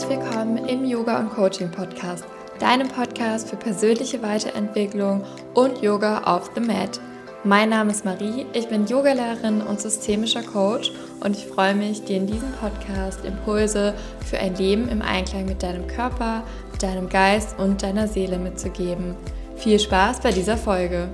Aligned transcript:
Herzlich 0.00 0.18
willkommen 0.18 0.56
im 0.66 0.86
Yoga 0.86 1.18
und 1.18 1.28
Coaching 1.28 1.70
Podcast, 1.70 2.24
deinem 2.58 2.88
Podcast 2.88 3.50
für 3.50 3.56
persönliche 3.56 4.22
Weiterentwicklung 4.22 5.22
und 5.52 5.82
Yoga 5.82 6.22
auf 6.22 6.50
the 6.54 6.60
Mat. 6.62 6.98
Mein 7.44 7.68
Name 7.68 7.90
ist 7.90 8.06
Marie, 8.06 8.46
ich 8.54 8.66
bin 8.68 8.86
Yogalehrerin 8.86 9.60
und 9.60 9.78
systemischer 9.78 10.42
Coach 10.42 10.90
und 11.22 11.36
ich 11.36 11.44
freue 11.44 11.74
mich, 11.74 12.02
dir 12.02 12.16
in 12.16 12.26
diesem 12.26 12.50
Podcast 12.52 13.26
Impulse 13.26 13.92
für 14.24 14.38
ein 14.38 14.54
Leben 14.54 14.88
im 14.88 15.02
Einklang 15.02 15.44
mit 15.44 15.62
deinem 15.62 15.86
Körper, 15.86 16.44
deinem 16.80 17.10
Geist 17.10 17.58
und 17.58 17.82
deiner 17.82 18.08
Seele 18.08 18.38
mitzugeben. 18.38 19.16
Viel 19.56 19.78
Spaß 19.78 20.20
bei 20.20 20.32
dieser 20.32 20.56
Folge! 20.56 21.10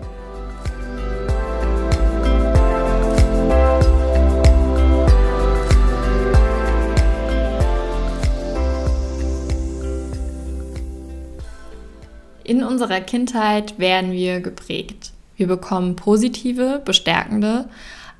In 12.46 12.62
unserer 12.62 13.00
Kindheit 13.00 13.76
werden 13.76 14.12
wir 14.12 14.38
geprägt. 14.38 15.10
Wir 15.36 15.48
bekommen 15.48 15.96
positive, 15.96 16.80
bestärkende, 16.84 17.68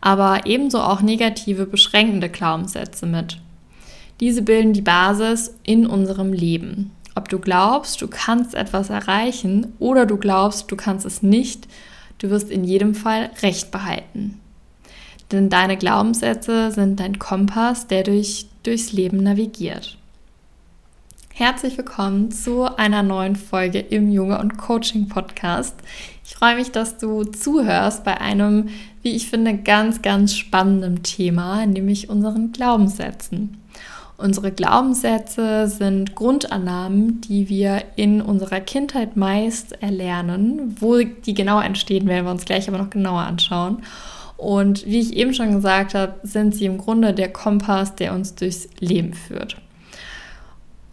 aber 0.01 0.47
ebenso 0.47 0.81
auch 0.81 1.01
negative, 1.01 1.65
beschränkende 1.65 2.29
Glaubenssätze 2.29 3.07
mit. 3.07 3.39
Diese 4.19 4.43
bilden 4.43 4.73
die 4.73 4.83
Basis 4.83 5.55
in 5.63 5.87
unserem 5.87 6.33
Leben. 6.33 6.91
Ob 7.15 7.29
du 7.29 7.39
glaubst, 7.39 8.03
du 8.03 8.09
kannst 8.09 8.57
etwas 8.57 8.91
erreichen 8.91 9.75
oder 9.79 10.07
du 10.07 10.17
glaubst, 10.17 10.73
du 10.73 10.75
kannst 10.75 11.07
es 11.07 11.23
nicht, 11.23 11.69
du 12.19 12.29
wirst 12.29 12.51
in 12.51 12.65
jedem 12.65 12.97
Fall 12.97 13.31
Recht 13.43 13.71
behalten. 13.71 14.41
Denn 15.31 15.51
deine 15.51 15.77
Glaubenssätze 15.77 16.73
sind 16.73 16.99
dein 16.99 17.21
Kompass, 17.21 17.87
der 17.87 18.03
durch, 18.03 18.47
durchs 18.65 18.91
Leben 18.91 19.23
navigiert. 19.23 19.97
Herzlich 21.39 21.77
willkommen 21.77 22.31
zu 22.31 22.65
einer 22.79 23.03
neuen 23.03 23.37
Folge 23.37 23.79
im 23.79 24.11
Junge 24.11 24.39
und 24.39 24.57
Coaching 24.57 25.07
Podcast. 25.07 25.75
Ich 26.25 26.35
freue 26.35 26.57
mich, 26.57 26.71
dass 26.71 26.97
du 26.97 27.25
zuhörst 27.25 28.05
bei 28.05 28.19
einem, 28.19 28.71
wie 29.03 29.15
ich 29.15 29.29
finde, 29.29 29.59
ganz, 29.59 30.01
ganz 30.01 30.35
spannenden 30.35 31.03
Thema, 31.03 31.67
nämlich 31.67 32.09
unseren 32.09 32.53
Glaubenssätzen. 32.53 33.59
Unsere 34.17 34.51
Glaubenssätze 34.51 35.69
sind 35.69 36.15
Grundannahmen, 36.15 37.21
die 37.21 37.51
wir 37.51 37.83
in 37.97 38.23
unserer 38.23 38.61
Kindheit 38.61 39.19
meist 39.19 39.83
erlernen. 39.83 40.75
Wo 40.81 41.03
die 41.03 41.35
genau 41.35 41.61
entstehen, 41.61 42.09
werden 42.09 42.25
wir 42.25 42.33
uns 42.33 42.47
gleich 42.47 42.67
aber 42.67 42.79
noch 42.79 42.89
genauer 42.89 43.21
anschauen. 43.21 43.83
Und 44.39 44.87
wie 44.87 45.01
ich 45.01 45.15
eben 45.15 45.35
schon 45.35 45.53
gesagt 45.53 45.93
habe, 45.93 46.15
sind 46.23 46.55
sie 46.55 46.65
im 46.65 46.79
Grunde 46.79 47.13
der 47.13 47.31
Kompass, 47.31 47.95
der 47.95 48.15
uns 48.15 48.37
durchs 48.37 48.71
Leben 48.81 49.13
führt 49.13 49.59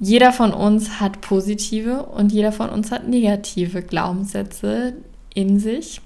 jeder 0.03 0.33
von 0.33 0.53
uns 0.53 0.99
hat 0.99 1.21
positive 1.21 2.03
und 2.03 2.33
jeder 2.33 2.51
von 2.51 2.69
uns 2.69 2.91
hat 2.91 3.07
negative 3.07 3.81
Glaubenssätze 3.81 4.95
in 5.33 5.59
sich. 5.59 6.01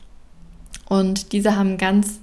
Und 0.88 1.31
diese 1.31 1.56
haben 1.56 1.80
ganz 1.80 2.20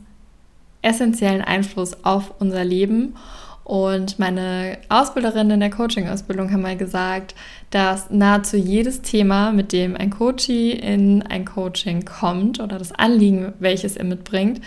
essentiellen 0.82 1.42
Einfluss 1.42 2.04
auf 2.04 2.34
unser 2.38 2.64
Leben. 2.64 3.16
Und 3.64 4.20
meine 4.20 4.78
Ausbilderin 4.88 5.50
in 5.50 5.58
der 5.58 5.70
Coaching-Ausbildung 5.70 6.52
haben 6.52 6.62
mal 6.62 6.76
gesagt, 6.76 7.34
dass 7.70 8.08
nahezu 8.08 8.56
jedes 8.56 9.02
Thema, 9.02 9.50
mit 9.50 9.72
dem 9.72 9.96
ein 9.96 10.10
Coachie 10.10 10.70
in 10.70 11.22
ein 11.22 11.44
Coaching 11.44 12.04
kommt 12.04 12.60
oder 12.60 12.78
das 12.78 12.92
Anliegen, 12.92 13.52
welches 13.58 13.96
er 13.96 14.04
mitbringt, 14.04 14.60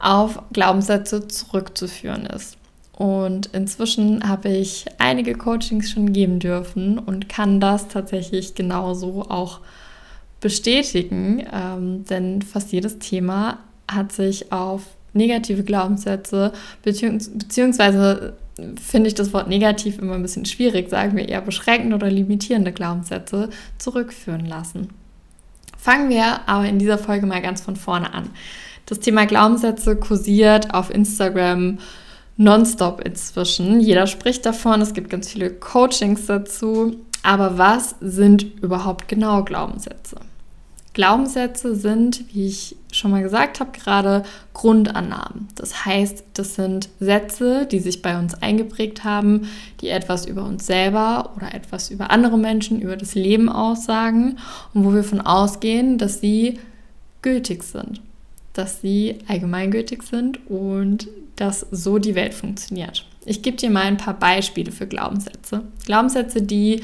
auf 0.00 0.42
Glaubenssätze 0.52 1.28
zurückzuführen 1.28 2.26
ist. 2.26 2.56
Und 3.02 3.46
inzwischen 3.46 4.28
habe 4.28 4.48
ich 4.50 4.84
einige 4.98 5.34
Coachings 5.34 5.90
schon 5.90 6.12
geben 6.12 6.38
dürfen 6.38 7.00
und 7.00 7.28
kann 7.28 7.58
das 7.58 7.88
tatsächlich 7.88 8.54
genauso 8.54 9.22
auch 9.28 9.58
bestätigen, 10.40 11.44
ähm, 11.52 12.04
denn 12.04 12.42
fast 12.42 12.70
jedes 12.70 13.00
Thema 13.00 13.58
hat 13.90 14.12
sich 14.12 14.52
auf 14.52 14.82
negative 15.14 15.64
Glaubenssätze, 15.64 16.52
beziehungs 16.84 17.28
beziehungsweise 17.30 18.34
finde 18.80 19.08
ich 19.08 19.14
das 19.14 19.32
Wort 19.32 19.48
negativ 19.48 19.98
immer 19.98 20.14
ein 20.14 20.22
bisschen 20.22 20.44
schwierig, 20.44 20.88
sagen 20.88 21.16
wir 21.16 21.28
eher 21.28 21.40
beschränkende 21.40 21.96
oder 21.96 22.08
limitierende 22.08 22.70
Glaubenssätze 22.70 23.50
zurückführen 23.78 24.46
lassen. 24.46 24.90
Fangen 25.76 26.08
wir 26.08 26.48
aber 26.48 26.66
in 26.66 26.78
dieser 26.78 26.98
Folge 26.98 27.26
mal 27.26 27.42
ganz 27.42 27.62
von 27.62 27.74
vorne 27.74 28.14
an. 28.14 28.30
Das 28.86 29.00
Thema 29.00 29.26
Glaubenssätze 29.26 29.96
kursiert 29.96 30.72
auf 30.72 30.94
Instagram 30.94 31.78
nonstop 32.36 33.00
inzwischen. 33.00 33.80
Jeder 33.80 34.06
spricht 34.06 34.46
davon, 34.46 34.80
es 34.80 34.94
gibt 34.94 35.10
ganz 35.10 35.28
viele 35.28 35.50
Coachings 35.50 36.26
dazu. 36.26 36.96
Aber 37.22 37.56
was 37.56 37.94
sind 38.00 38.42
überhaupt 38.62 39.06
genau 39.08 39.44
Glaubenssätze? 39.44 40.16
Glaubenssätze 40.94 41.74
sind, 41.74 42.24
wie 42.34 42.48
ich 42.48 42.76
schon 42.90 43.12
mal 43.12 43.22
gesagt 43.22 43.60
habe, 43.60 43.70
gerade 43.72 44.24
Grundannahmen. 44.52 45.48
Das 45.54 45.86
heißt, 45.86 46.24
das 46.34 46.54
sind 46.54 46.90
Sätze, 47.00 47.66
die 47.66 47.80
sich 47.80 48.02
bei 48.02 48.18
uns 48.18 48.34
eingeprägt 48.34 49.02
haben, 49.02 49.48
die 49.80 49.88
etwas 49.88 50.26
über 50.26 50.44
uns 50.44 50.66
selber 50.66 51.32
oder 51.36 51.54
etwas 51.54 51.90
über 51.90 52.10
andere 52.10 52.36
Menschen, 52.36 52.82
über 52.82 52.96
das 52.96 53.14
Leben 53.14 53.48
aussagen 53.48 54.38
und 54.74 54.84
wo 54.84 54.90
wir 54.90 55.02
davon 55.02 55.22
ausgehen, 55.22 55.96
dass 55.96 56.20
sie 56.20 56.60
gültig 57.22 57.62
sind, 57.62 58.02
dass 58.52 58.80
sie 58.80 59.18
allgemeingültig 59.28 60.02
sind 60.02 60.46
und 60.48 61.08
dass 61.36 61.66
so 61.70 61.98
die 61.98 62.14
Welt 62.14 62.34
funktioniert. 62.34 63.06
Ich 63.24 63.42
gebe 63.42 63.56
dir 63.56 63.70
mal 63.70 63.84
ein 63.84 63.96
paar 63.96 64.18
Beispiele 64.18 64.72
für 64.72 64.86
Glaubenssätze. 64.86 65.62
Glaubenssätze, 65.84 66.42
die 66.42 66.82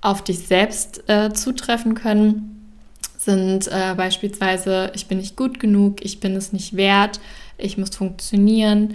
auf 0.00 0.22
dich 0.22 0.40
selbst 0.40 1.02
äh, 1.08 1.32
zutreffen 1.32 1.94
können, 1.94 2.72
sind 3.18 3.68
äh, 3.68 3.94
beispielsweise, 3.96 4.92
ich 4.94 5.06
bin 5.06 5.18
nicht 5.18 5.36
gut 5.36 5.58
genug, 5.58 6.04
ich 6.04 6.20
bin 6.20 6.36
es 6.36 6.52
nicht 6.52 6.76
wert, 6.76 7.20
ich 7.56 7.78
muss 7.78 7.96
funktionieren, 7.96 8.94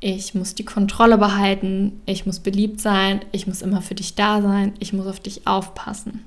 ich 0.00 0.34
muss 0.34 0.54
die 0.54 0.64
Kontrolle 0.64 1.18
behalten, 1.18 2.00
ich 2.06 2.26
muss 2.26 2.40
beliebt 2.40 2.80
sein, 2.80 3.20
ich 3.32 3.46
muss 3.46 3.62
immer 3.62 3.82
für 3.82 3.94
dich 3.94 4.14
da 4.14 4.42
sein, 4.42 4.74
ich 4.80 4.92
muss 4.92 5.06
auf 5.06 5.20
dich 5.20 5.46
aufpassen. 5.46 6.24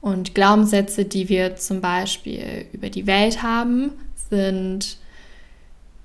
Und 0.00 0.34
Glaubenssätze, 0.34 1.04
die 1.04 1.28
wir 1.28 1.56
zum 1.56 1.80
Beispiel 1.80 2.66
über 2.72 2.88
die 2.88 3.06
Welt 3.06 3.42
haben, 3.42 3.92
sind 4.30 4.96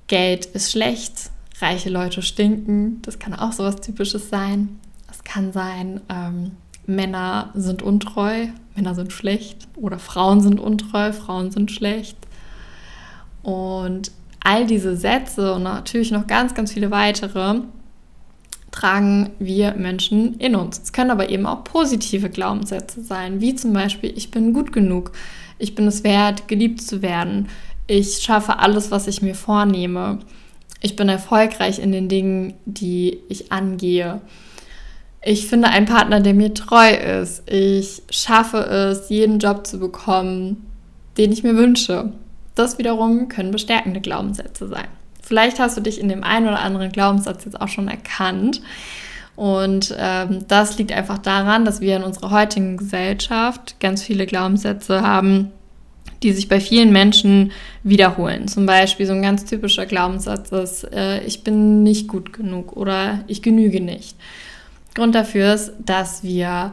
Geld 0.08 0.46
ist 0.48 0.72
schlecht, 0.72 1.32
reiche 1.60 1.90
Leute 1.90 2.22
stinken. 2.22 3.02
Das 3.02 3.20
kann 3.20 3.34
auch 3.34 3.54
so 3.54 3.64
was 3.64 3.78
Typisches 3.78 4.30
sein. 4.30 4.80
Es 5.10 5.24
kann 5.24 5.54
sein, 5.54 6.02
ähm, 6.10 6.52
Männer 6.86 7.52
sind 7.56 7.82
untreu, 7.82 8.48
Männer 8.76 8.94
sind 8.94 9.14
schlecht 9.14 9.68
oder 9.76 9.98
Frauen 9.98 10.42
sind 10.42 10.60
untreu, 10.60 11.14
Frauen 11.14 11.52
sind 11.52 11.72
schlecht. 11.72 12.18
Und 13.42 14.12
all 14.42 14.68
diese 14.68 14.96
Sätze 14.96 15.54
und 15.54 15.64
natürlich 15.64 16.12
noch 16.12 16.28
ganz, 16.28 16.54
ganz 16.54 16.74
viele 16.74 16.92
weitere 16.92 17.62
tragen 18.76 19.32
wir 19.40 19.74
Menschen 19.76 20.36
in 20.36 20.56
uns. 20.56 20.82
Es 20.84 20.94
können 20.94 21.12
aber 21.12 21.30
eben 21.30 21.46
auch 21.46 21.64
positive 21.64 22.30
Glaubenssätze 22.30 23.02
sein, 23.02 23.40
wie 23.40 23.56
zum 23.56 23.72
Beispiel, 23.72 24.12
ich 24.16 24.32
bin 24.32 24.54
gut 24.54 24.74
genug, 24.74 25.14
ich 25.58 25.76
bin 25.76 25.88
es 25.88 26.04
wert, 26.04 26.50
geliebt 26.50 26.82
zu 26.82 27.02
werden, 27.02 27.48
ich 27.88 28.18
schaffe 28.18 28.60
alles, 28.60 28.92
was 28.92 29.08
ich 29.08 29.22
mir 29.22 29.36
vornehme. 29.36 30.20
Ich 30.82 30.96
bin 30.96 31.08
erfolgreich 31.08 31.80
in 31.80 31.92
den 31.92 32.10
Dingen, 32.10 32.56
die 32.66 33.20
ich 33.30 33.52
angehe. 33.52 34.22
Ich 35.24 35.48
finde 35.48 35.70
einen 35.70 35.86
Partner, 35.86 36.20
der 36.20 36.34
mir 36.34 36.54
treu 36.54 36.90
ist. 36.90 37.50
Ich 37.50 38.02
schaffe 38.10 38.58
es, 38.58 39.10
jeden 39.10 39.40
Job 39.40 39.66
zu 39.66 39.80
bekommen, 39.80 40.66
den 41.18 41.32
ich 41.32 41.44
mir 41.44 41.56
wünsche. 41.56 42.12
Das 42.56 42.78
wiederum 42.78 43.30
können 43.30 43.52
bestärkende 43.52 44.02
Glaubenssätze 44.02 44.68
sein. 44.68 44.88
Vielleicht 45.26 45.60
hast 45.60 45.76
du 45.76 45.82
dich 45.82 46.00
in 46.00 46.08
dem 46.08 46.24
einen 46.24 46.48
oder 46.48 46.60
anderen 46.60 46.92
Glaubenssatz 46.92 47.46
jetzt 47.46 47.60
auch 47.60 47.68
schon 47.68 47.88
erkannt. 47.88 48.62
Und 49.36 49.94
ähm, 49.98 50.46
das 50.48 50.78
liegt 50.78 50.92
einfach 50.92 51.18
daran, 51.18 51.66
dass 51.66 51.82
wir 51.82 51.98
in 51.98 52.04
unserer 52.04 52.30
heutigen 52.32 52.78
Gesellschaft 52.78 53.80
ganz 53.80 54.04
viele 54.04 54.28
Glaubenssätze 54.28 55.02
haben, 55.02 55.52
die 56.24 56.32
sich 56.32 56.48
bei 56.48 56.60
vielen 56.60 56.94
Menschen 56.94 57.52
wiederholen. 57.84 58.48
Zum 58.48 58.66
Beispiel 58.66 59.06
so 59.06 59.14
ein 59.14 59.22
ganz 59.22 59.46
typischer 59.46 59.86
Glaubenssatz 59.86 60.52
ist, 60.52 60.94
äh, 60.94 61.22
ich 61.24 61.44
bin 61.44 61.84
nicht 61.84 62.08
gut 62.08 62.32
genug 62.32 62.78
oder 62.78 63.24
ich 63.28 63.42
genüge 63.42 63.82
nicht. 63.82 64.16
Grund 64.94 65.16
dafür 65.16 65.54
ist, 65.56 65.74
dass 65.80 66.24
wir 66.24 66.72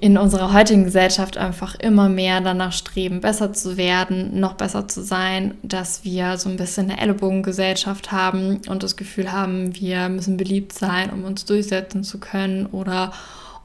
in 0.00 0.16
unserer 0.16 0.52
heutigen 0.52 0.84
Gesellschaft 0.84 1.36
einfach 1.36 1.74
immer 1.74 2.08
mehr 2.08 2.40
danach 2.40 2.72
streben, 2.72 3.20
besser 3.20 3.52
zu 3.52 3.76
werden, 3.76 4.38
noch 4.38 4.54
besser 4.54 4.86
zu 4.86 5.02
sein, 5.02 5.54
dass 5.62 6.04
wir 6.04 6.38
so 6.38 6.48
ein 6.48 6.56
bisschen 6.56 6.90
eine 6.90 7.00
Ellenbogengesellschaft 7.00 8.12
haben 8.12 8.60
und 8.68 8.84
das 8.84 8.96
Gefühl 8.96 9.32
haben, 9.32 9.74
wir 9.74 10.08
müssen 10.08 10.36
beliebt 10.36 10.72
sein, 10.72 11.10
um 11.10 11.24
uns 11.24 11.44
durchsetzen 11.44 12.04
zu 12.04 12.20
können 12.20 12.66
oder 12.66 13.12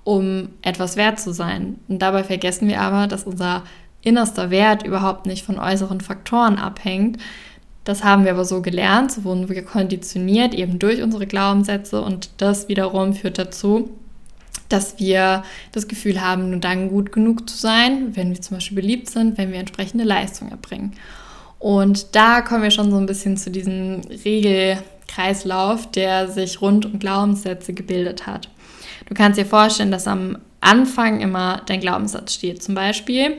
um 0.03 0.49
etwas 0.63 0.95
wert 0.95 1.19
zu 1.19 1.31
sein. 1.31 1.79
Und 1.87 2.01
dabei 2.01 2.23
vergessen 2.23 2.67
wir 2.67 2.81
aber, 2.81 3.05
dass 3.05 3.25
unser 3.25 3.63
innerster 4.01 4.49
Wert 4.49 4.83
überhaupt 4.83 5.27
nicht 5.27 5.45
von 5.45 5.59
äußeren 5.59 6.01
Faktoren 6.01 6.57
abhängt, 6.57 7.19
Das 7.85 8.03
haben 8.03 8.23
wir 8.23 8.31
aber 8.31 8.45
so 8.45 8.61
gelernt, 8.61 9.11
so 9.11 9.23
wurden 9.23 9.49
wir 9.49 9.63
konditioniert, 9.63 10.53
eben 10.53 10.77
durch 10.79 11.01
unsere 11.01 11.25
Glaubenssätze 11.25 12.01
und 12.01 12.29
das 12.37 12.67
wiederum 12.67 13.13
führt 13.13 13.39
dazu, 13.39 13.89
dass 14.69 14.99
wir 14.99 15.43
das 15.71 15.87
Gefühl 15.87 16.21
haben, 16.21 16.51
nur 16.51 16.59
dann 16.59 16.89
gut 16.89 17.11
genug 17.11 17.49
zu 17.49 17.57
sein, 17.57 18.15
wenn 18.15 18.29
wir 18.29 18.41
zum 18.41 18.57
Beispiel 18.57 18.75
beliebt 18.75 19.09
sind, 19.09 19.37
wenn 19.37 19.51
wir 19.51 19.59
entsprechende 19.59 20.03
Leistung 20.03 20.49
erbringen. 20.49 20.93
Und 21.57 22.15
da 22.15 22.41
kommen 22.41 22.63
wir 22.63 22.71
schon 22.71 22.91
so 22.91 22.97
ein 22.97 23.05
bisschen 23.05 23.35
zu 23.35 23.51
diesem 23.51 24.01
Regelkreislauf, 24.23 25.91
der 25.91 26.29
sich 26.29 26.61
rund 26.61 26.85
um 26.85 26.99
Glaubenssätze 26.99 27.73
gebildet 27.73 28.27
hat. 28.27 28.49
Du 29.07 29.13
kannst 29.13 29.37
dir 29.37 29.45
vorstellen, 29.45 29.91
dass 29.91 30.07
am 30.07 30.37
Anfang 30.61 31.19
immer 31.19 31.61
dein 31.65 31.81
Glaubenssatz 31.81 32.33
steht. 32.33 32.63
Zum 32.63 32.75
Beispiel, 32.75 33.37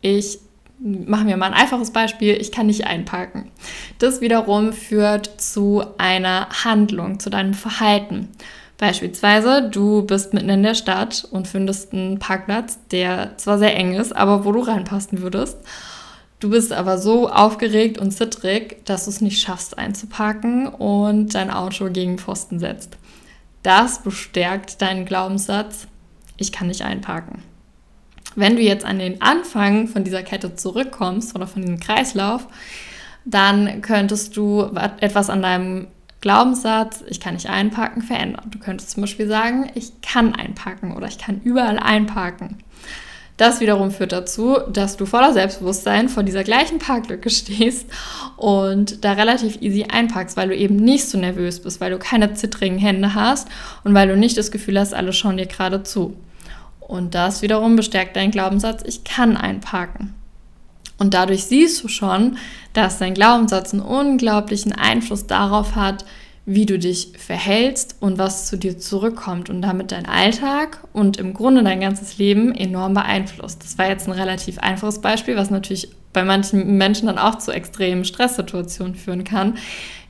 ich 0.00 0.38
machen 0.78 1.28
wir 1.28 1.36
mal 1.36 1.46
ein 1.46 1.54
einfaches 1.54 1.90
Beispiel, 1.90 2.34
ich 2.34 2.52
kann 2.52 2.66
nicht 2.66 2.86
einparken. 2.86 3.50
Das 3.98 4.20
wiederum 4.20 4.72
führt 4.72 5.40
zu 5.40 5.84
einer 5.98 6.48
Handlung, 6.64 7.18
zu 7.18 7.30
deinem 7.30 7.54
Verhalten. 7.54 8.28
Beispielsweise, 8.78 9.70
du 9.70 10.02
bist 10.02 10.34
mitten 10.34 10.50
in 10.50 10.62
der 10.62 10.74
Stadt 10.74 11.26
und 11.30 11.48
findest 11.48 11.92
einen 11.92 12.18
Parkplatz, 12.18 12.78
der 12.90 13.38
zwar 13.38 13.58
sehr 13.58 13.74
eng 13.74 13.94
ist, 13.94 14.14
aber 14.14 14.44
wo 14.44 14.52
du 14.52 14.60
reinpassen 14.60 15.22
würdest. 15.22 15.58
Du 16.40 16.50
bist 16.50 16.74
aber 16.74 16.98
so 16.98 17.30
aufgeregt 17.30 17.96
und 17.96 18.10
zittrig, 18.10 18.84
dass 18.84 19.04
du 19.04 19.10
es 19.10 19.22
nicht 19.22 19.40
schaffst 19.40 19.78
einzuparken 19.78 20.68
und 20.68 21.34
dein 21.34 21.50
Auto 21.50 21.88
gegen 21.90 22.18
Pfosten 22.18 22.58
setzt. 22.58 22.98
Das 23.62 24.02
bestärkt 24.02 24.82
deinen 24.82 25.06
Glaubenssatz, 25.06 25.88
ich 26.36 26.52
kann 26.52 26.66
nicht 26.66 26.82
einparken. 26.82 27.42
Wenn 28.36 28.56
du 28.56 28.62
jetzt 28.62 28.84
an 28.84 28.98
den 28.98 29.20
Anfang 29.22 29.88
von 29.88 30.04
dieser 30.04 30.22
Kette 30.22 30.54
zurückkommst 30.54 31.34
oder 31.34 31.46
von 31.46 31.62
diesem 31.62 31.80
Kreislauf, 31.80 32.46
dann 33.24 33.82
könntest 33.82 34.36
du 34.36 34.70
etwas 35.00 35.30
an 35.30 35.42
deinem 35.42 35.88
Glaubenssatz, 36.20 37.04
ich 37.08 37.20
kann 37.20 37.34
nicht 37.34 37.48
einparken, 37.48 38.02
verändern. 38.02 38.50
Du 38.50 38.58
könntest 38.58 38.90
zum 38.90 39.02
Beispiel 39.02 39.26
sagen, 39.26 39.70
ich 39.74 40.00
kann 40.00 40.34
einparken 40.34 40.96
oder 40.96 41.08
ich 41.08 41.18
kann 41.18 41.40
überall 41.42 41.78
einparken. 41.78 42.58
Das 43.36 43.60
wiederum 43.60 43.90
führt 43.90 44.12
dazu, 44.12 44.56
dass 44.72 44.96
du 44.96 45.04
voller 45.04 45.34
Selbstbewusstsein 45.34 46.08
vor 46.08 46.22
dieser 46.22 46.42
gleichen 46.42 46.78
Parklücke 46.78 47.28
stehst 47.30 47.86
und 48.36 49.04
da 49.04 49.12
relativ 49.12 49.60
easy 49.60 49.84
einparkst, 49.84 50.36
weil 50.36 50.48
du 50.48 50.56
eben 50.56 50.76
nicht 50.76 51.06
so 51.08 51.18
nervös 51.18 51.60
bist, 51.60 51.80
weil 51.80 51.90
du 51.90 51.98
keine 51.98 52.32
zittrigen 52.34 52.78
Hände 52.78 53.14
hast 53.14 53.48
und 53.84 53.92
weil 53.94 54.08
du 54.08 54.16
nicht 54.16 54.38
das 54.38 54.50
Gefühl 54.50 54.78
hast, 54.78 54.94
alle 54.94 55.12
schauen 55.12 55.36
dir 55.36 55.46
gerade 55.46 55.82
zu. 55.82 56.16
Und 56.86 57.14
das 57.14 57.42
wiederum 57.42 57.74
bestärkt 57.74 58.16
deinen 58.16 58.30
Glaubenssatz, 58.30 58.82
ich 58.86 59.02
kann 59.02 59.36
einparken. 59.36 60.14
Und 60.98 61.14
dadurch 61.14 61.44
siehst 61.44 61.82
du 61.82 61.88
schon, 61.88 62.38
dass 62.72 62.98
dein 62.98 63.14
Glaubenssatz 63.14 63.72
einen 63.72 63.82
unglaublichen 63.82 64.72
Einfluss 64.72 65.26
darauf 65.26 65.74
hat, 65.74 66.04
wie 66.48 66.64
du 66.64 66.78
dich 66.78 67.12
verhältst 67.18 67.96
und 67.98 68.18
was 68.18 68.46
zu 68.46 68.56
dir 68.56 68.78
zurückkommt 68.78 69.50
und 69.50 69.62
damit 69.62 69.90
dein 69.90 70.06
Alltag 70.06 70.78
und 70.92 71.16
im 71.16 71.34
Grunde 71.34 71.64
dein 71.64 71.80
ganzes 71.80 72.18
Leben 72.18 72.54
enorm 72.54 72.94
beeinflusst. 72.94 73.64
Das 73.64 73.76
war 73.78 73.88
jetzt 73.88 74.06
ein 74.06 74.12
relativ 74.12 74.60
einfaches 74.60 75.00
Beispiel, 75.00 75.36
was 75.36 75.50
natürlich 75.50 75.90
bei 76.12 76.24
manchen 76.24 76.78
Menschen 76.78 77.08
dann 77.08 77.18
auch 77.18 77.38
zu 77.38 77.50
extremen 77.50 78.04
Stresssituationen 78.04 78.94
führen 78.94 79.24
kann. 79.24 79.58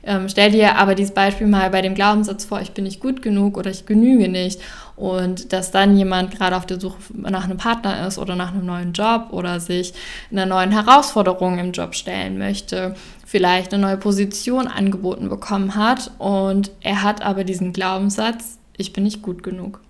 Ähm, 0.03 0.29
stell 0.29 0.51
dir 0.51 0.77
aber 0.77 0.93
dieses 0.93 1.13
Beispiel 1.13 1.47
mal 1.47 1.71
bei 1.71 1.81
dem 1.81 1.95
Glaubenssatz 1.95 2.45
vor, 2.45 2.61
ich 2.61 2.71
bin 2.71 2.85
nicht 2.85 3.01
gut 3.01 3.23
genug 3.23 3.57
oder 3.57 3.71
ich 3.71 3.87
genüge 3.87 4.29
nicht. 4.29 4.61
Und 4.97 5.53
dass 5.53 5.69
dann 5.69 5.95
jemand 5.95 6.31
gerade 6.31 6.57
auf 6.57 6.65
der 6.65 6.79
Suche 6.79 6.97
nach 7.13 7.43
einem 7.43 7.57
Partner 7.57 8.07
ist 8.07 8.17
oder 8.17 8.35
nach 8.35 8.51
einem 8.51 8.65
neuen 8.65 8.93
Job 8.93 9.27
oder 9.29 9.59
sich 9.59 9.93
einer 10.31 10.47
neuen 10.47 10.71
Herausforderung 10.71 11.59
im 11.59 11.71
Job 11.71 11.93
stellen 11.93 12.39
möchte, 12.39 12.95
vielleicht 13.23 13.73
eine 13.73 13.83
neue 13.83 13.97
Position 13.97 14.67
angeboten 14.67 15.29
bekommen 15.29 15.75
hat 15.75 16.09
und 16.17 16.71
er 16.81 17.03
hat 17.03 17.21
aber 17.21 17.43
diesen 17.43 17.73
Glaubenssatz, 17.73 18.57
ich 18.75 18.91
bin 18.91 19.03
nicht 19.03 19.21
gut 19.21 19.43
genug. 19.43 19.81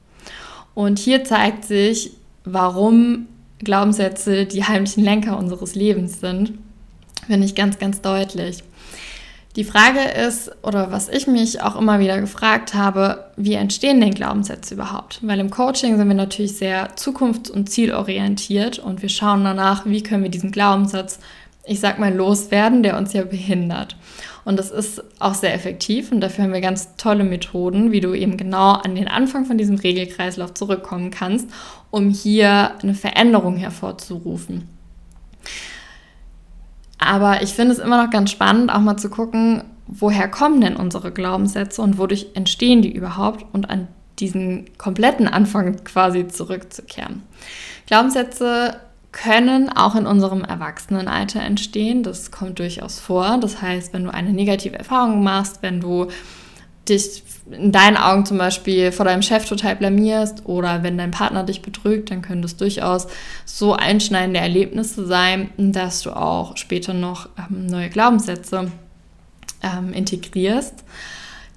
Und 0.74 1.00
hier 1.00 1.24
zeigt 1.24 1.64
sich, 1.64 2.12
warum 2.44 3.28
Glaubenssätze 3.60 4.46
die 4.46 4.66
heimlichen 4.66 5.04
Lenker 5.04 5.38
unseres 5.38 5.74
Lebens 5.74 6.20
sind, 6.20 6.54
finde 7.28 7.46
ich 7.46 7.56
ganz, 7.56 7.80
ganz 7.80 8.02
deutlich. 8.02 8.62
Die 9.58 9.64
Frage 9.64 10.02
ist, 10.02 10.52
oder 10.62 10.92
was 10.92 11.10
ich 11.10 11.26
mich 11.26 11.64
auch 11.64 11.76
immer 11.76 12.00
wieder 12.00 12.22
gefragt 12.22 12.76
habe, 12.76 13.26
wie 13.38 13.56
entstehen 13.56 14.00
denn 14.00 14.14
Glaubenssätze 14.14 14.76
überhaupt? 14.76 15.18
Weil 15.24 15.40
im 15.40 15.50
Coaching 15.50 15.98
sind 15.98 16.08
wir 16.08 16.14
natürlich 16.14 16.58
sehr 16.58 16.96
zukunfts- 16.96 17.50
und 17.50 17.68
zielorientiert 17.68 18.78
und 18.78 19.02
wir 19.02 19.10
schauen 19.10 19.44
danach, 19.44 19.88
wie 19.88 20.04
können 20.04 20.22
wir 20.22 20.30
diesen 20.30 20.52
Glaubenssatz, 20.52 21.18
ich 21.66 21.80
sag 21.80 21.98
mal, 21.98 22.14
loswerden, 22.14 22.84
der 22.84 23.00
uns 23.00 23.14
ja 23.14 23.24
behindert. 23.24 23.96
Und 24.46 24.60
das 24.60 24.70
ist 24.70 25.04
auch 25.20 25.34
sehr 25.34 25.56
effektiv 25.56 26.12
und 26.12 26.22
dafür 26.22 26.44
haben 26.44 26.54
wir 26.54 26.62
ganz 26.62 26.96
tolle 26.98 27.24
Methoden, 27.24 27.92
wie 27.92 28.00
du 28.00 28.14
eben 28.14 28.38
genau 28.38 28.74
an 28.74 28.94
den 28.94 29.08
Anfang 29.08 29.46
von 29.46 29.58
diesem 29.58 29.78
Regelkreislauf 29.78 30.54
zurückkommen 30.54 31.10
kannst, 31.10 31.50
um 31.90 32.12
hier 32.12 32.76
eine 32.84 32.94
Veränderung 32.94 33.58
hervorzurufen. 33.58 34.70
Aber 36.98 37.42
ich 37.42 37.54
finde 37.54 37.74
es 37.74 37.80
immer 37.80 38.04
noch 38.04 38.12
ganz 38.12 38.32
spannend, 38.32 38.72
auch 38.72 38.80
mal 38.80 38.98
zu 38.98 39.10
gucken, 39.10 39.64
woher 39.88 40.28
kommen 40.28 40.62
denn 40.62 40.76
unsere 40.76 41.12
Glaubenssätze 41.12 41.82
und 41.82 41.98
wodurch 41.98 42.28
entstehen 42.34 42.82
die 42.82 42.92
überhaupt 42.92 43.46
und 43.54 43.70
an 43.70 43.88
diesen 44.20 44.66
kompletten 44.78 45.28
Anfang 45.28 45.84
quasi 45.84 46.28
zurückzukehren. 46.28 47.24
Glaubenssätze 47.86 48.80
können 49.12 49.70
auch 49.70 49.96
in 49.96 50.06
unserem 50.06 50.44
Erwachsenenalter 50.44 51.42
entstehen. 51.42 52.04
Das 52.04 52.32
kommt 52.32 52.60
durchaus 52.60 53.00
vor. 53.00 53.38
Das 53.40 53.62
heißt, 53.62 53.94
wenn 53.94 54.04
du 54.04 54.14
eine 54.14 54.34
negative 54.34 54.78
Erfahrung 54.78 55.24
machst, 55.24 55.62
wenn 55.62 55.80
du 55.80 56.08
dich 56.90 57.24
in 57.52 57.72
deinen 57.72 57.98
Augen 57.98 58.26
zum 58.26 58.38
Beispiel 58.38 58.92
vor 58.92 59.06
deinem 59.06 59.22
Chef 59.22 59.46
total 59.46 59.76
blamierst 59.76 60.46
oder 60.46 60.84
wenn 60.84 60.98
dein 60.98 61.12
Partner 61.12 61.44
dich 61.44 61.62
betrügt, 61.62 62.12
dann 62.12 62.22
können 62.22 62.42
das 62.42 62.58
durchaus 62.58 63.08
so 63.46 63.74
einschneidende 63.74 64.40
Erlebnisse 64.40 65.06
sein, 65.06 65.50
dass 65.58 66.02
du 66.02 66.12
auch 66.12 66.58
später 66.58 66.94
noch 66.94 67.30
ähm, 67.38 67.68
neue 67.68 67.90
Glaubenssätze 67.90 68.72
ähm, 69.64 69.94
integrierst. 69.94 70.84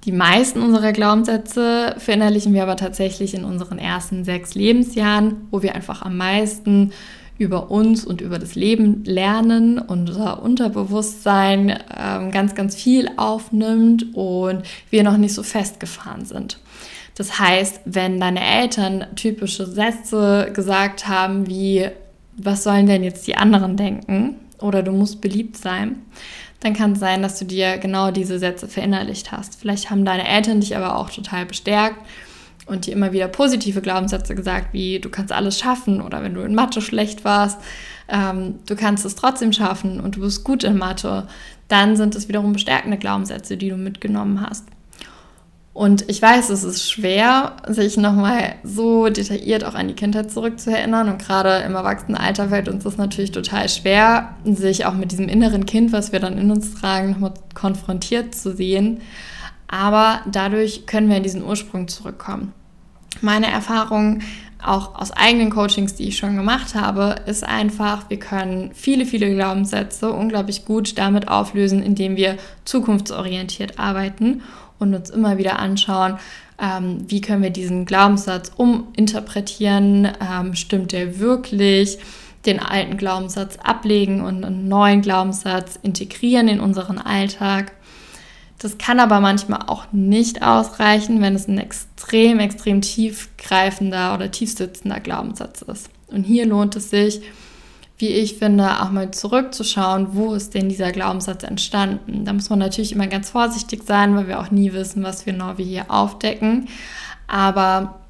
Die 0.04 0.12
meisten 0.12 0.62
unserer 0.62 0.92
Glaubenssätze 0.92 1.94
verinnerlichen 1.98 2.54
wir 2.54 2.62
aber 2.62 2.76
tatsächlich 2.76 3.34
in 3.34 3.44
unseren 3.44 3.78
ersten 3.78 4.24
sechs 4.24 4.54
Lebensjahren, 4.54 5.48
wo 5.50 5.62
wir 5.62 5.74
einfach 5.74 6.02
am 6.02 6.16
meisten 6.16 6.92
über 7.40 7.70
uns 7.70 8.04
und 8.04 8.20
über 8.20 8.38
das 8.38 8.54
Leben 8.54 9.02
lernen, 9.04 9.78
unser 9.78 10.42
Unterbewusstsein 10.42 11.78
ähm, 11.98 12.30
ganz, 12.30 12.54
ganz 12.54 12.76
viel 12.76 13.10
aufnimmt 13.16 14.14
und 14.14 14.62
wir 14.90 15.02
noch 15.02 15.16
nicht 15.16 15.32
so 15.32 15.42
festgefahren 15.42 16.26
sind. 16.26 16.58
Das 17.16 17.38
heißt, 17.38 17.80
wenn 17.86 18.20
deine 18.20 18.44
Eltern 18.44 19.06
typische 19.16 19.64
Sätze 19.64 20.50
gesagt 20.52 21.08
haben 21.08 21.46
wie, 21.46 21.88
was 22.36 22.62
sollen 22.62 22.86
denn 22.86 23.02
jetzt 23.02 23.26
die 23.26 23.36
anderen 23.36 23.78
denken? 23.78 24.36
Oder 24.60 24.82
du 24.82 24.92
musst 24.92 25.22
beliebt 25.22 25.56
sein, 25.56 26.02
dann 26.60 26.74
kann 26.74 26.92
es 26.92 27.00
sein, 27.00 27.22
dass 27.22 27.38
du 27.38 27.46
dir 27.46 27.78
genau 27.78 28.10
diese 28.10 28.38
Sätze 28.38 28.68
verinnerlicht 28.68 29.32
hast. 29.32 29.58
Vielleicht 29.58 29.88
haben 29.88 30.04
deine 30.04 30.28
Eltern 30.28 30.60
dich 30.60 30.76
aber 30.76 30.98
auch 30.98 31.08
total 31.08 31.46
bestärkt 31.46 31.96
und 32.70 32.86
dir 32.86 32.92
immer 32.92 33.12
wieder 33.12 33.28
positive 33.28 33.80
Glaubenssätze 33.80 34.34
gesagt, 34.34 34.72
wie 34.72 35.00
du 35.00 35.10
kannst 35.10 35.32
alles 35.32 35.58
schaffen 35.58 36.00
oder 36.00 36.22
wenn 36.22 36.34
du 36.34 36.40
in 36.42 36.54
Mathe 36.54 36.80
schlecht 36.80 37.24
warst, 37.24 37.58
ähm, 38.08 38.60
du 38.66 38.76
kannst 38.76 39.04
es 39.04 39.14
trotzdem 39.14 39.52
schaffen 39.52 40.00
und 40.00 40.16
du 40.16 40.20
bist 40.20 40.44
gut 40.44 40.64
in 40.64 40.78
Mathe, 40.78 41.26
dann 41.68 41.96
sind 41.96 42.14
es 42.14 42.28
wiederum 42.28 42.52
bestärkende 42.52 42.98
Glaubenssätze, 42.98 43.56
die 43.56 43.68
du 43.68 43.76
mitgenommen 43.76 44.40
hast. 44.40 44.64
Und 45.72 46.10
ich 46.10 46.20
weiß, 46.20 46.50
es 46.50 46.64
ist 46.64 46.90
schwer, 46.90 47.56
sich 47.68 47.96
nochmal 47.96 48.56
so 48.64 49.08
detailliert 49.08 49.64
auch 49.64 49.74
an 49.74 49.86
die 49.86 49.94
Kindheit 49.94 50.30
zurückzuerinnern. 50.30 51.08
Und 51.08 51.22
gerade 51.24 51.64
im 51.64 51.74
Erwachsenenalter 51.74 52.48
fällt 52.48 52.68
uns 52.68 52.84
das 52.84 52.96
natürlich 52.96 53.30
total 53.30 53.68
schwer, 53.68 54.34
sich 54.44 54.84
auch 54.84 54.94
mit 54.94 55.12
diesem 55.12 55.28
inneren 55.28 55.66
Kind, 55.66 55.92
was 55.92 56.10
wir 56.10 56.18
dann 56.18 56.38
in 56.38 56.50
uns 56.50 56.74
tragen, 56.74 57.12
nochmal 57.12 57.34
konfrontiert 57.54 58.34
zu 58.34 58.54
sehen. 58.54 59.00
Aber 59.68 60.22
dadurch 60.30 60.86
können 60.86 61.08
wir 61.08 61.16
in 61.16 61.22
diesen 61.22 61.44
Ursprung 61.44 61.86
zurückkommen. 61.86 62.52
Meine 63.20 63.50
Erfahrung 63.50 64.20
auch 64.62 64.94
aus 64.94 65.10
eigenen 65.10 65.50
Coachings, 65.50 65.94
die 65.94 66.08
ich 66.08 66.18
schon 66.18 66.36
gemacht 66.36 66.74
habe, 66.74 67.16
ist 67.26 67.44
einfach, 67.44 68.10
wir 68.10 68.18
können 68.18 68.70
viele, 68.74 69.06
viele 69.06 69.34
Glaubenssätze 69.34 70.10
unglaublich 70.12 70.64
gut 70.64 70.98
damit 70.98 71.28
auflösen, 71.28 71.82
indem 71.82 72.16
wir 72.16 72.36
zukunftsorientiert 72.64 73.78
arbeiten 73.78 74.42
und 74.78 74.94
uns 74.94 75.10
immer 75.10 75.38
wieder 75.38 75.58
anschauen, 75.58 76.18
ähm, 76.60 77.04
wie 77.06 77.20
können 77.20 77.42
wir 77.42 77.50
diesen 77.50 77.86
Glaubenssatz 77.86 78.52
uminterpretieren, 78.56 80.08
ähm, 80.20 80.54
stimmt 80.54 80.92
der 80.92 81.18
wirklich, 81.18 81.98
den 82.46 82.60
alten 82.60 82.96
Glaubenssatz 82.96 83.58
ablegen 83.62 84.22
und 84.22 84.44
einen 84.44 84.68
neuen 84.68 85.02
Glaubenssatz 85.02 85.78
integrieren 85.82 86.48
in 86.48 86.60
unseren 86.60 86.98
Alltag. 86.98 87.72
Das 88.60 88.76
kann 88.76 89.00
aber 89.00 89.20
manchmal 89.20 89.62
auch 89.68 89.86
nicht 89.90 90.42
ausreichen, 90.42 91.22
wenn 91.22 91.34
es 91.34 91.48
ein 91.48 91.56
extrem, 91.56 92.40
extrem 92.40 92.82
tiefgreifender 92.82 94.14
oder 94.14 94.30
tiefsitzender 94.30 95.00
Glaubenssatz 95.00 95.62
ist. 95.62 95.88
Und 96.08 96.24
hier 96.24 96.44
lohnt 96.44 96.76
es 96.76 96.90
sich, 96.90 97.22
wie 97.96 98.08
ich 98.08 98.34
finde, 98.34 98.82
auch 98.82 98.90
mal 98.90 99.12
zurückzuschauen, 99.12 100.08
wo 100.12 100.34
ist 100.34 100.52
denn 100.52 100.68
dieser 100.68 100.92
Glaubenssatz 100.92 101.42
entstanden. 101.42 102.26
Da 102.26 102.34
muss 102.34 102.50
man 102.50 102.58
natürlich 102.58 102.92
immer 102.92 103.06
ganz 103.06 103.30
vorsichtig 103.30 103.82
sein, 103.86 104.14
weil 104.14 104.28
wir 104.28 104.38
auch 104.38 104.50
nie 104.50 104.74
wissen, 104.74 105.02
was 105.02 105.24
genau 105.24 105.56
wir 105.56 105.64
hier 105.64 105.90
aufdecken. 105.90 106.68
Aber 107.28 108.00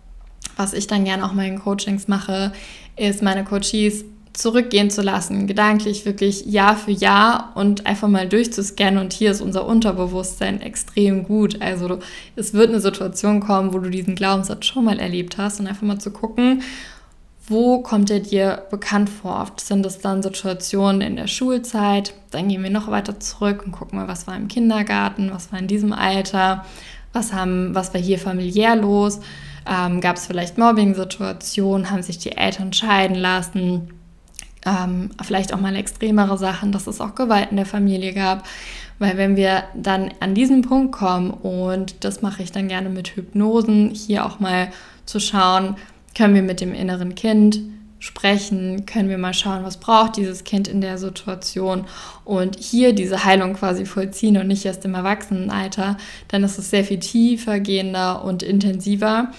was 0.56 0.72
ich 0.72 0.88
dann 0.88 1.04
gerne 1.04 1.24
auch 1.24 1.32
mal 1.32 1.46
in 1.46 1.60
Coachings 1.60 2.08
mache, 2.08 2.52
ist 2.96 3.22
meine 3.22 3.44
Coaches 3.44 4.04
zurückgehen 4.32 4.90
zu 4.90 5.02
lassen, 5.02 5.46
gedanklich 5.46 6.04
wirklich 6.06 6.46
Jahr 6.46 6.76
für 6.76 6.92
Jahr 6.92 7.52
und 7.54 7.86
einfach 7.86 8.08
mal 8.08 8.28
durchzuscannen. 8.28 9.00
Und 9.00 9.12
hier 9.12 9.32
ist 9.32 9.40
unser 9.40 9.66
Unterbewusstsein 9.66 10.60
extrem 10.60 11.24
gut. 11.24 11.60
Also 11.60 11.98
es 12.36 12.54
wird 12.54 12.70
eine 12.70 12.80
Situation 12.80 13.40
kommen, 13.40 13.72
wo 13.72 13.78
du 13.78 13.90
diesen 13.90 14.14
Glaubenssatz 14.14 14.66
schon 14.66 14.84
mal 14.84 14.98
erlebt 14.98 15.36
hast 15.36 15.60
und 15.60 15.66
einfach 15.66 15.82
mal 15.82 15.98
zu 15.98 16.10
gucken, 16.10 16.62
wo 17.50 17.80
kommt 17.80 18.10
er 18.10 18.20
dir 18.20 18.62
bekannt 18.70 19.10
vor? 19.10 19.40
Oft 19.42 19.60
sind 19.60 19.84
es 19.84 19.98
dann 19.98 20.22
Situationen 20.22 21.00
in 21.00 21.16
der 21.16 21.26
Schulzeit. 21.26 22.14
Dann 22.30 22.48
gehen 22.48 22.62
wir 22.62 22.70
noch 22.70 22.88
weiter 22.88 23.18
zurück 23.18 23.64
und 23.66 23.72
gucken 23.72 23.98
mal, 23.98 24.06
was 24.06 24.28
war 24.28 24.36
im 24.36 24.46
Kindergarten, 24.46 25.32
was 25.32 25.50
war 25.50 25.58
in 25.58 25.66
diesem 25.66 25.92
Alter, 25.92 26.64
was, 27.12 27.32
haben, 27.32 27.74
was 27.74 27.92
war 27.92 28.00
hier 28.00 28.20
familiär 28.20 28.76
los. 28.76 29.18
Ähm, 29.68 30.00
Gab 30.00 30.16
es 30.16 30.28
vielleicht 30.28 30.58
Mobbing-Situationen? 30.58 31.90
Haben 31.90 32.04
sich 32.04 32.18
die 32.18 32.36
Eltern 32.36 32.72
scheiden 32.72 33.16
lassen? 33.16 33.99
Ähm, 34.66 35.10
vielleicht 35.22 35.54
auch 35.54 35.60
mal 35.60 35.74
extremere 35.76 36.36
Sachen, 36.38 36.72
dass 36.72 36.86
es 36.86 37.00
auch 37.00 37.14
Gewalt 37.14 37.50
in 37.50 37.56
der 37.56 37.66
Familie 37.66 38.12
gab. 38.12 38.44
Weil 38.98 39.16
wenn 39.16 39.36
wir 39.36 39.64
dann 39.74 40.10
an 40.20 40.34
diesen 40.34 40.62
Punkt 40.62 40.92
kommen, 40.92 41.30
und 41.30 42.04
das 42.04 42.20
mache 42.20 42.42
ich 42.42 42.52
dann 42.52 42.68
gerne 42.68 42.90
mit 42.90 43.16
Hypnosen, 43.16 43.90
hier 43.90 44.26
auch 44.26 44.40
mal 44.40 44.70
zu 45.06 45.20
schauen, 45.20 45.76
können 46.14 46.34
wir 46.34 46.42
mit 46.42 46.60
dem 46.60 46.74
inneren 46.74 47.14
Kind 47.14 47.60
sprechen, 47.98 48.86
können 48.86 49.10
wir 49.10 49.18
mal 49.18 49.34
schauen, 49.34 49.62
was 49.62 49.76
braucht 49.78 50.16
dieses 50.16 50.44
Kind 50.44 50.68
in 50.68 50.80
der 50.80 50.98
Situation 50.98 51.84
und 52.24 52.58
hier 52.58 52.94
diese 52.94 53.24
Heilung 53.24 53.54
quasi 53.54 53.84
vollziehen 53.84 54.38
und 54.38 54.48
nicht 54.48 54.64
erst 54.64 54.84
im 54.86 54.94
Erwachsenenalter, 54.94 55.98
dann 56.28 56.42
ist 56.42 56.58
es 56.58 56.70
sehr 56.70 56.84
viel 56.84 56.98
tiefer 56.98 57.60
gehender 57.60 58.24
und 58.24 58.42
intensiver, 58.42 59.30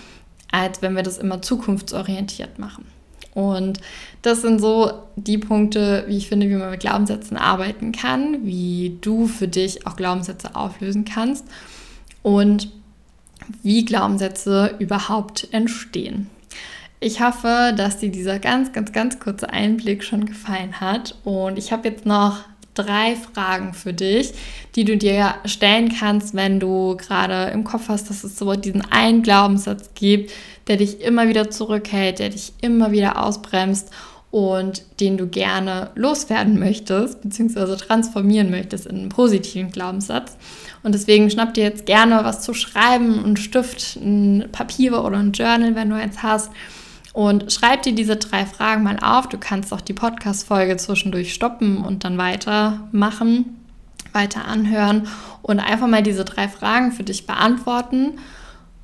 als 0.51 0.82
wenn 0.82 0.96
wir 0.96 1.04
das 1.04 1.18
immer 1.18 1.42
zukunftsorientiert 1.42 2.60
machen. 2.60 2.86
Und 3.33 3.79
das 4.21 4.41
sind 4.41 4.59
so 4.59 4.91
die 5.15 5.38
Punkte, 5.38 6.03
wie 6.07 6.17
ich 6.17 6.27
finde, 6.27 6.50
wie 6.50 6.55
man 6.55 6.71
mit 6.71 6.81
Glaubenssätzen 6.81 7.38
arbeiten 7.38 7.91
kann, 7.91 8.45
wie 8.45 8.97
du 9.01 9.27
für 9.27 9.47
dich 9.47 9.88
auch 9.88 9.95
Glaubenssätze 9.95 10.55
auflösen 10.55 11.05
kannst 11.05 11.45
und 12.23 12.69
wie 13.63 13.85
Glaubenssätze 13.85 14.75
überhaupt 14.79 15.47
entstehen. 15.51 16.29
Ich 17.00 17.19
hoffe, 17.21 17.73
dass 17.75 17.97
dir 17.97 18.11
dieser 18.11 18.38
ganz, 18.38 18.73
ganz, 18.73 18.91
ganz 18.91 19.19
kurze 19.19 19.50
Einblick 19.50 20.03
schon 20.03 20.25
gefallen 20.25 20.79
hat. 20.79 21.17
Und 21.23 21.57
ich 21.57 21.71
habe 21.71 21.89
jetzt 21.89 22.05
noch 22.05 22.43
drei 22.74 23.16
Fragen 23.16 23.74
für 23.74 23.94
dich, 23.94 24.34
die 24.75 24.86
du 24.86 24.98
dir 24.98 25.36
stellen 25.46 25.94
kannst, 25.98 26.34
wenn 26.34 26.60
du 26.60 26.96
gerade 26.98 27.51
im 27.51 27.63
Kopf 27.63 27.90
hast, 27.90 28.10
dass 28.10 28.24
es 28.24 28.38
so 28.38 28.54
diesen 28.56 28.82
einen 28.92 29.24
Glaubenssatz 29.24 29.92
gibt, 29.96 30.32
der 30.68 30.78
dich 30.78 31.01
immer 31.01 31.28
wieder 31.28 31.50
zurückhält, 31.50 32.20
der 32.20 32.30
dich 32.30 32.54
immer 32.62 32.92
wieder 32.92 33.24
ausbremst 33.24 33.90
und 34.32 34.84
den 35.01 35.18
du 35.18 35.28
gerne 35.28 35.92
loswerden 35.96 36.58
möchtest, 36.58 37.22
beziehungsweise 37.22 37.75
transformieren 37.75 38.50
möchtest 38.50 38.88
in 38.88 38.98
einen 38.98 39.10
positiven 39.10 39.72
Glaubenssatz. 39.72 40.38
Und 40.84 40.96
deswegen 40.96 41.30
schnapp 41.30 41.54
dir 41.54 41.66
jetzt 41.66 41.86
gerne 41.86 42.22
was 42.24 42.42
zu 42.42 42.54
schreiben, 42.54 43.24
einen 43.24 43.38
Stift, 43.38 43.98
ein 43.98 44.48
Papier 44.51 45.04
oder 45.04 45.18
ein 45.18 45.34
Journal, 45.34 45.75
wenn 45.75 45.90
du 45.90 45.96
eins 45.96 46.24
hast 46.24 46.50
und 47.13 47.51
schreib 47.51 47.84
dir 47.84 47.94
diese 47.94 48.15
drei 48.15 48.46
Fragen 48.46 48.84
mal 48.84 48.98
auf. 49.01 49.27
Du 49.27 49.38
kannst 49.38 49.74
auch 49.74 49.82
die 49.82 49.94
Podcast-Folge 49.94 50.77
zwischendurch 50.77 51.34
stoppen 51.34 51.77
und 51.77 52.03
dann 52.03 52.18
weitermachen, 52.18 53.58
weiter 54.13 54.46
anhören 54.46 55.08
und 55.41 55.60
einfach 55.60 55.88
mal 55.88 56.03
diese 56.03 56.25
drei 56.25 56.48
Fragen 56.48 56.91
für 56.91 57.03
dich 57.03 57.27
beantworten 57.27 58.13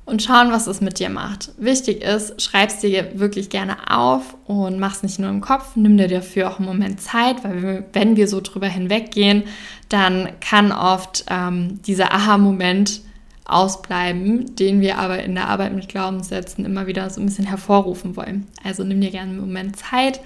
und 0.08 0.22
schauen, 0.22 0.50
was 0.50 0.66
es 0.66 0.80
mit 0.80 0.98
dir 0.98 1.10
macht. 1.10 1.50
Wichtig 1.58 2.02
ist, 2.02 2.40
schreib 2.40 2.70
es 2.70 2.78
dir 2.78 3.18
wirklich 3.18 3.50
gerne 3.50 3.76
auf 3.90 4.36
und 4.46 4.78
mach 4.78 4.94
es 4.94 5.02
nicht 5.02 5.18
nur 5.18 5.28
im 5.28 5.42
Kopf. 5.42 5.76
Nimm 5.76 5.98
dir 5.98 6.08
dafür 6.08 6.50
auch 6.50 6.58
einen 6.58 6.68
Moment 6.68 7.00
Zeit, 7.00 7.44
weil 7.44 7.84
wenn 7.92 8.16
wir 8.16 8.26
so 8.26 8.40
drüber 8.40 8.68
hinweggehen, 8.68 9.44
dann 9.90 10.30
kann 10.40 10.72
oft 10.72 11.26
ähm, 11.30 11.80
dieser 11.82 12.12
Aha-Moment 12.12 13.02
ausbleiben, 13.48 14.54
den 14.56 14.80
wir 14.80 14.98
aber 14.98 15.22
in 15.22 15.34
der 15.34 15.48
Arbeit 15.48 15.74
mit 15.74 15.88
Glaubenssätzen 15.88 16.64
immer 16.64 16.86
wieder 16.86 17.08
so 17.08 17.20
ein 17.20 17.26
bisschen 17.26 17.46
hervorrufen 17.46 18.14
wollen. 18.14 18.46
Also 18.62 18.84
nimm 18.84 19.00
dir 19.00 19.10
gerne 19.10 19.30
einen 19.30 19.40
Moment 19.40 19.76
Zeit 19.76 20.20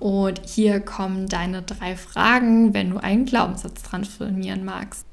und 0.00 0.40
hier 0.44 0.80
kommen 0.80 1.28
deine 1.28 1.62
drei 1.62 1.96
Fragen, 1.96 2.74
wenn 2.74 2.90
du 2.90 2.98
einen 2.98 3.24
Glaubenssatz 3.24 3.82
transformieren 3.82 4.64
magst. 4.64 5.06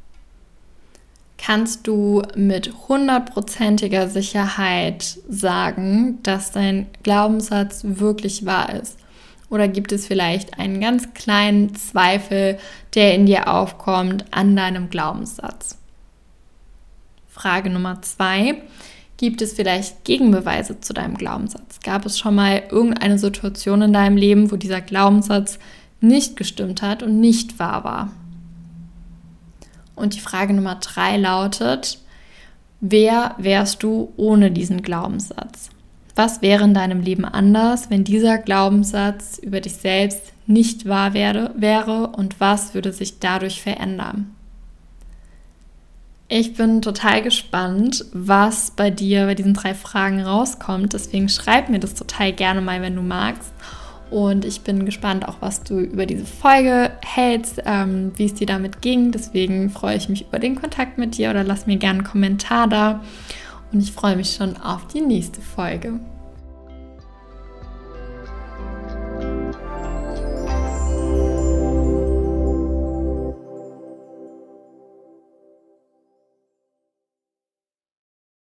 Kannst 1.37 1.87
du 1.87 2.23
mit 2.35 2.71
hundertprozentiger 2.87 4.09
Sicherheit 4.09 5.17
sagen, 5.27 6.19
dass 6.23 6.51
dein 6.51 6.87
Glaubenssatz 7.03 7.81
wirklich 7.83 8.45
wahr 8.45 8.73
ist? 8.73 8.97
Oder 9.49 9.67
gibt 9.67 9.91
es 9.91 10.07
vielleicht 10.07 10.57
einen 10.59 10.79
ganz 10.79 11.13
kleinen 11.13 11.75
Zweifel, 11.75 12.57
der 12.95 13.15
in 13.15 13.25
dir 13.25 13.47
aufkommt 13.47 14.25
an 14.31 14.55
deinem 14.55 14.89
Glaubenssatz? 14.89 15.80
Frage 17.41 17.71
Nummer 17.71 18.03
zwei. 18.03 18.62
Gibt 19.17 19.41
es 19.41 19.53
vielleicht 19.53 20.03
Gegenbeweise 20.03 20.79
zu 20.79 20.93
deinem 20.93 21.17
Glaubenssatz? 21.17 21.79
Gab 21.83 22.05
es 22.05 22.19
schon 22.19 22.36
mal 22.36 22.62
irgendeine 22.69 23.17
Situation 23.17 23.81
in 23.81 23.93
deinem 23.93 24.15
Leben, 24.15 24.51
wo 24.51 24.57
dieser 24.57 24.79
Glaubenssatz 24.79 25.57
nicht 26.01 26.38
gestimmt 26.38 26.83
hat 26.83 27.01
und 27.01 27.19
nicht 27.19 27.57
wahr 27.57 27.83
war? 27.83 28.12
Und 29.95 30.13
die 30.13 30.19
Frage 30.19 30.53
Nummer 30.53 30.75
drei 30.75 31.17
lautet, 31.17 31.98
wer 32.79 33.33
wärst 33.39 33.81
du 33.81 34.13
ohne 34.17 34.51
diesen 34.51 34.83
Glaubenssatz? 34.83 35.71
Was 36.15 36.43
wäre 36.43 36.63
in 36.65 36.75
deinem 36.75 37.01
Leben 37.01 37.25
anders, 37.25 37.89
wenn 37.89 38.03
dieser 38.03 38.38
Glaubenssatz 38.38 39.39
über 39.39 39.62
dich 39.62 39.74
selbst 39.74 40.33
nicht 40.45 40.88
wahr 40.88 41.15
wäre, 41.15 41.55
wäre 41.57 42.07
und 42.10 42.39
was 42.39 42.75
würde 42.75 42.93
sich 42.93 43.17
dadurch 43.19 43.63
verändern? 43.63 44.36
Ich 46.33 46.53
bin 46.53 46.81
total 46.81 47.21
gespannt, 47.21 48.05
was 48.13 48.71
bei 48.71 48.89
dir 48.89 49.25
bei 49.25 49.35
diesen 49.35 49.53
drei 49.53 49.73
Fragen 49.73 50.21
rauskommt. 50.21 50.93
Deswegen 50.93 51.27
schreib 51.27 51.67
mir 51.67 51.79
das 51.79 51.93
total 51.93 52.31
gerne 52.31 52.61
mal, 52.61 52.81
wenn 52.81 52.95
du 52.95 53.01
magst. 53.01 53.51
Und 54.09 54.45
ich 54.45 54.61
bin 54.61 54.85
gespannt 54.85 55.27
auch, 55.27 55.41
was 55.41 55.63
du 55.63 55.81
über 55.81 56.05
diese 56.05 56.25
Folge 56.25 56.91
hältst, 57.03 57.61
ähm, 57.65 58.13
wie 58.15 58.27
es 58.27 58.33
dir 58.33 58.47
damit 58.47 58.81
ging. 58.81 59.11
Deswegen 59.11 59.69
freue 59.71 59.97
ich 59.97 60.07
mich 60.07 60.25
über 60.25 60.39
den 60.39 60.55
Kontakt 60.55 60.97
mit 60.97 61.17
dir 61.17 61.31
oder 61.31 61.43
lass 61.43 61.67
mir 61.67 61.75
gerne 61.75 62.00
einen 62.00 62.07
Kommentar 62.07 62.69
da. 62.69 63.01
Und 63.73 63.81
ich 63.81 63.91
freue 63.91 64.15
mich 64.15 64.31
schon 64.33 64.55
auf 64.55 64.88
die 64.88 65.01
nächste 65.01 65.41
Folge. 65.41 66.00